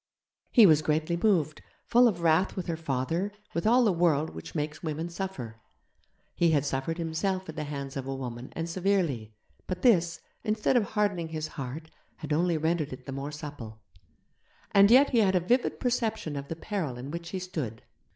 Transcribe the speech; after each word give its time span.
He 0.51 0.65
was 0.65 0.81
greatly 0.81 1.15
moved, 1.15 1.61
full 1.85 2.07
of 2.07 2.21
wrath 2.23 2.55
with 2.55 2.65
her 2.65 2.75
father, 2.75 3.31
with 3.53 3.67
all 3.67 3.83
the 3.83 3.93
world 3.93 4.31
which 4.31 4.55
makes 4.55 4.81
women 4.81 5.09
suffer. 5.09 5.61
He 6.33 6.49
had 6.49 6.65
suffered 6.65 6.97
himself 6.97 7.47
at 7.47 7.55
the 7.55 7.65
hands 7.65 7.95
of 7.95 8.07
a 8.07 8.15
woman 8.15 8.49
and 8.53 8.67
severely, 8.67 9.35
but 9.67 9.83
this, 9.83 10.19
instead 10.43 10.75
of 10.75 10.83
hardening 10.93 11.27
his 11.27 11.49
heart, 11.49 11.91
had 12.15 12.33
only 12.33 12.57
rendered 12.57 12.91
it 12.91 13.05
the 13.05 13.11
more 13.11 13.31
supple. 13.31 13.79
And 14.71 14.89
yet 14.89 15.11
he 15.11 15.19
had 15.19 15.35
a 15.35 15.39
vivid 15.39 15.79
perception 15.79 16.35
of 16.35 16.47
the 16.47 16.55
peril 16.55 16.97
in 16.97 17.11
which 17.11 17.29
he 17.29 17.37
stood. 17.37 17.83